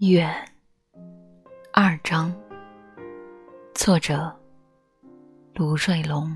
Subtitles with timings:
[0.00, 0.34] 远
[1.74, 2.34] 二章，
[3.74, 4.34] 作者
[5.54, 6.34] 卢瑞龙。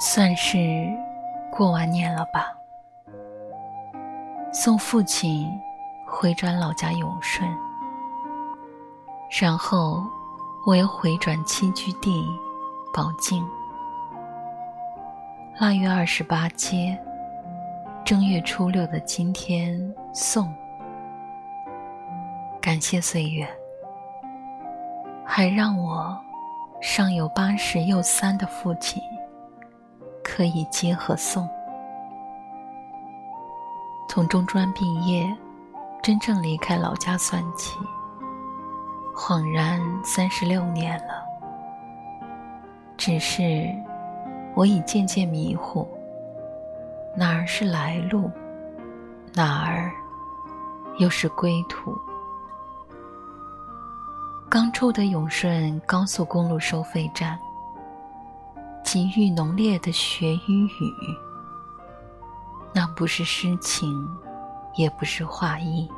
[0.00, 0.56] 算是
[1.50, 2.56] 过完年了吧，
[4.52, 5.50] 送父亲。
[6.10, 7.46] 回转老家永顺，
[9.40, 10.02] 然后
[10.66, 12.26] 我又回转栖居地
[12.92, 13.46] 宝靖。
[15.60, 16.98] 腊月二十八接，
[18.04, 19.78] 正月初六的今天
[20.12, 20.52] 送。
[22.60, 23.46] 感谢岁月，
[25.24, 26.18] 还让我
[26.80, 29.00] 上有八十又三的父亲
[30.24, 31.48] 可以接和送。
[34.08, 35.24] 从中专毕业。
[36.08, 37.76] 真正离开老家算起，
[39.14, 41.22] 恍然三十六年了。
[42.96, 43.68] 只是
[44.54, 45.86] 我已渐渐迷糊，
[47.14, 48.30] 哪儿是来路，
[49.34, 49.92] 哪儿
[50.96, 51.94] 又是归途？
[54.48, 57.38] 刚出的永顺高速公路收费站，
[58.82, 61.18] 急遇浓烈的雪与雨。
[62.72, 64.08] 那不是诗情。
[64.74, 65.90] 也不是画意。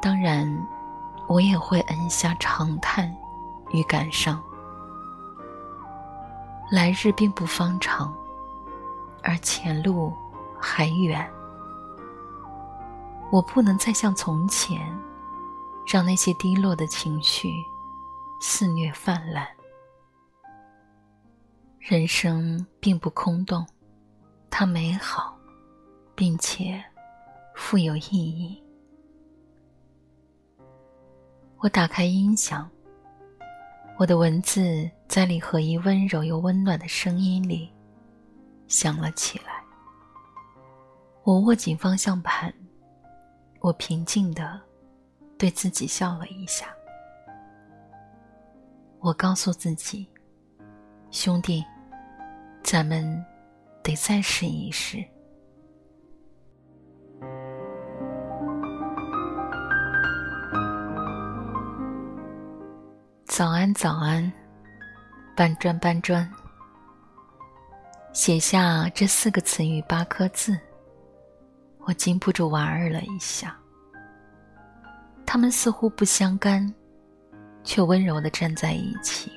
[0.00, 0.66] 当然，
[1.26, 3.14] 我也会摁下长叹
[3.70, 4.42] 与感伤。
[6.70, 8.14] 来日并不方长，
[9.22, 10.12] 而前路
[10.60, 11.28] 还远。
[13.30, 14.80] 我不能再像从前，
[15.86, 17.52] 让那些低落的情绪
[18.40, 19.46] 肆虐泛滥。
[21.78, 23.66] 人生并不空洞，
[24.50, 25.36] 它美好，
[26.14, 26.82] 并且。
[27.60, 28.62] 富有意义。
[31.60, 32.70] 我打开音响，
[33.96, 37.68] 我的文字在李和一温柔又温暖的声音里
[38.68, 39.60] 响了起来。
[41.24, 42.54] 我握紧方向盘，
[43.58, 44.60] 我平静的
[45.36, 46.72] 对自己笑了一下。
[49.00, 50.08] 我告诉自己，
[51.10, 51.64] 兄弟，
[52.62, 53.24] 咱们
[53.82, 55.04] 得再试一试。
[63.38, 64.32] 早安，早安，
[65.36, 66.28] 搬砖，搬砖。
[68.12, 70.58] 写下这四个词语八颗字，
[71.86, 73.56] 我禁不住莞尔了一下。
[75.24, 76.74] 他们似乎不相干，
[77.62, 79.30] 却温柔的站在一起，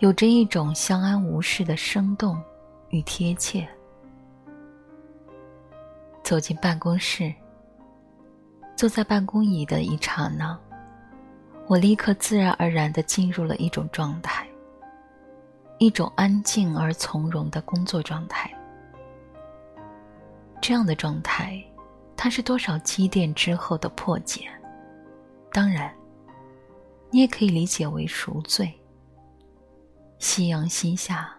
[0.00, 2.38] 有着一种相安无事的生动
[2.90, 3.66] 与贴切。
[6.22, 7.32] 走进办公室，
[8.76, 10.54] 坐在办公椅的一刹那。
[11.68, 14.46] 我立刻自然而然地进入了一种状态，
[15.78, 18.52] 一种安静而从容的工作状态。
[20.60, 21.62] 这样的状态，
[22.16, 24.48] 它是多少积淀之后的破茧？
[25.52, 25.92] 当然，
[27.10, 28.72] 你也可以理解为赎罪。
[30.18, 31.34] 夕阳西下，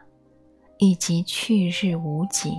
[0.77, 2.53] 以及去日无几，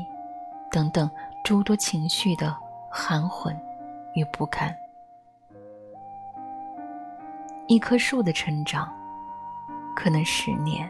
[0.71, 1.11] 等等
[1.45, 2.57] 诸多情绪的
[2.91, 3.55] 含混
[4.15, 4.75] 与不堪。
[7.75, 8.89] 一棵树的成长，
[9.97, 10.89] 可能十年，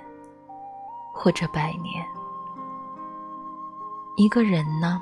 [1.14, 2.04] 或者百年。
[4.18, 5.00] 一个人呢，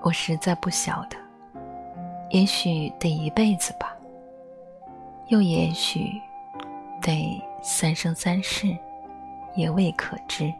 [0.00, 1.18] 我实在不晓得，
[2.30, 3.94] 也许得一辈子吧，
[5.26, 6.18] 又也许
[7.02, 8.74] 得三生三世，
[9.54, 10.50] 也未可知。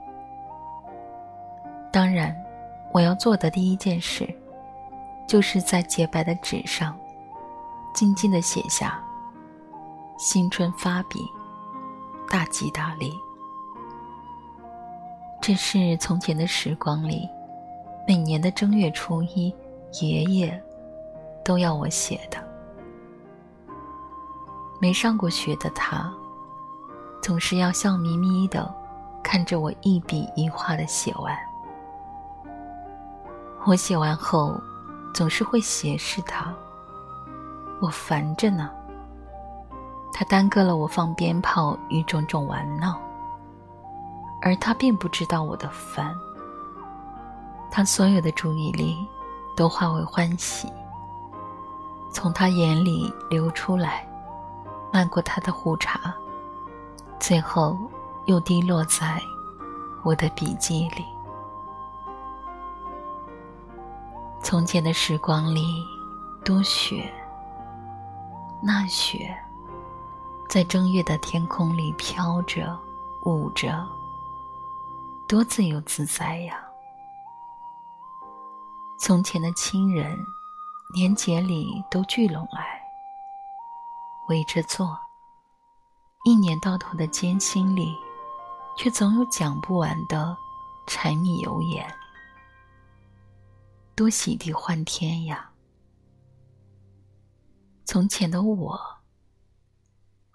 [1.90, 2.36] 当然，
[2.92, 4.28] 我要做的第一件事，
[5.26, 6.94] 就是在洁白的纸上，
[7.94, 9.02] 静静的写下。
[10.20, 11.32] 新春发笔，
[12.28, 13.18] 大吉大利。
[15.40, 17.26] 这是从前的时光里，
[18.06, 19.50] 每年的正月初一，
[20.02, 20.62] 爷爷
[21.42, 22.36] 都要我写的。
[24.78, 26.12] 没上过学的他，
[27.22, 28.70] 总是要笑眯眯的
[29.22, 31.34] 看着我一笔一画的写完。
[33.64, 34.60] 我写完后，
[35.14, 36.54] 总是会斜视他，
[37.80, 38.70] 我烦着呢。
[40.12, 43.00] 他耽搁了我放鞭炮与种种玩闹，
[44.42, 46.14] 而他并不知道我的烦。
[47.70, 48.96] 他所有的注意力
[49.56, 50.68] 都化为欢喜，
[52.12, 54.06] 从他眼里流出来，
[54.92, 56.12] 漫过他的胡茬，
[57.18, 57.78] 最后
[58.26, 59.22] 又滴落在
[60.02, 61.04] 我的笔记里。
[64.42, 65.84] 从前的时光里，
[66.44, 67.08] 多雪，
[68.62, 69.32] 那雪
[70.50, 72.76] 在正月的天空里飘着、
[73.24, 73.86] 舞着，
[75.28, 76.60] 多自由自在呀！
[78.98, 80.18] 从前的亲人，
[80.92, 82.82] 年节里都聚拢来，
[84.28, 84.98] 围着坐。
[86.24, 87.96] 一年到头的艰辛里，
[88.76, 90.36] 却总有讲不完的
[90.88, 91.88] 柴米油盐，
[93.94, 95.48] 多喜地换天呀！
[97.84, 98.99] 从前的我，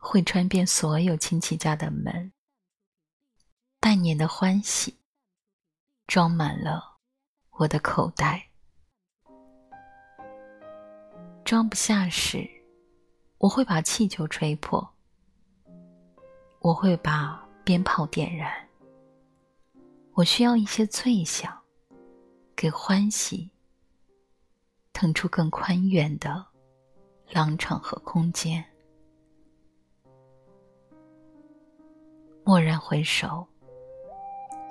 [0.08, 2.32] 会穿遍所有亲戚家的门，
[3.80, 5.00] 半年的欢喜
[6.06, 7.00] 装满了
[7.50, 8.52] 我的口袋。
[11.44, 12.48] 装不下时，
[13.40, 14.88] 我会把气球吹破，
[16.60, 18.70] 我会把鞭炮点燃。
[20.14, 21.60] 我需要一些脆响，
[22.56, 23.50] 给欢喜
[24.94, 26.46] 腾出更宽远的。
[27.32, 28.64] 廊场和空间。
[32.46, 33.44] 蓦然回首，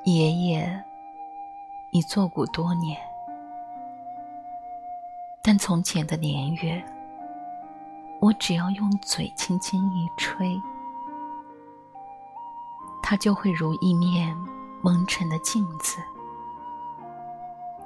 [0.05, 0.85] 爷爷
[1.91, 2.97] 已作古多年，
[5.43, 6.81] 但从前的年月，
[8.21, 10.57] 我只要用嘴轻轻一吹，
[13.03, 14.33] 它就会如一面
[14.81, 15.99] 蒙尘的镜子，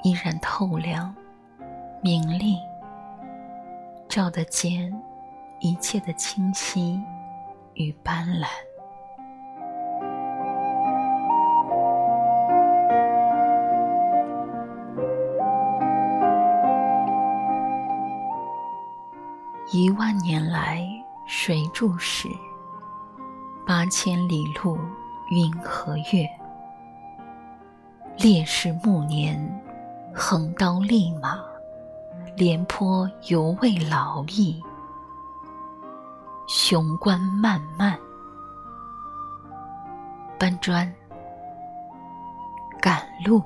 [0.02, 1.14] 依然透亮、
[2.02, 2.58] 明丽。
[4.06, 4.93] 照得见
[5.61, 7.00] 一切的清晰
[7.73, 8.68] 与斑斓。
[19.70, 20.82] 一万年来
[21.26, 22.26] 谁注视？
[23.67, 24.79] 八千里路
[25.31, 26.26] 云和月？
[28.17, 29.38] 烈士暮年，
[30.15, 31.38] 横刀立马。
[32.35, 34.62] 廉颇犹未老矣，
[36.47, 37.99] 雄关漫漫，
[40.38, 40.91] 搬砖
[42.81, 43.43] 赶路。